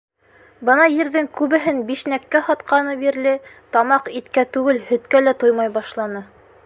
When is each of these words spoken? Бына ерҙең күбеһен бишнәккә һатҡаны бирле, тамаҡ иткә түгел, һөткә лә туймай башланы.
Бына 0.67 0.85
ерҙең 0.93 1.27
күбеһен 1.41 1.83
бишнәккә 1.89 2.41
һатҡаны 2.47 2.95
бирле, 3.03 3.35
тамаҡ 3.77 4.09
иткә 4.21 4.47
түгел, 4.57 4.81
һөткә 4.91 5.23
лә 5.27 5.39
туймай 5.45 5.75
башланы. 5.77 6.25